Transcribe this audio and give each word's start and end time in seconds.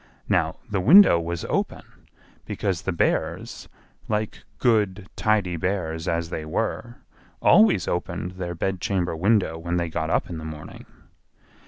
Now 0.27 0.55
the 0.67 0.79
window 0.79 1.19
was 1.19 1.45
open, 1.45 2.07
because 2.47 2.81
the 2.81 2.91
Bears, 2.91 3.69
like 4.07 4.45
good, 4.57 5.07
tidy 5.15 5.57
bears 5.57 6.07
as 6.07 6.31
they 6.31 6.43
were, 6.43 6.95
always 7.39 7.87
opened 7.87 8.31
their 8.31 8.55
bedchamber 8.55 9.15
window 9.15 9.59
when 9.59 9.77
they 9.77 9.89
got 9.89 10.09
up 10.09 10.27
in 10.27 10.39
the 10.39 10.43
morning. 10.43 10.87